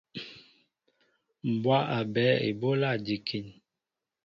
[1.51, 3.47] Mbwá a ɓɛέ eɓólá njikin.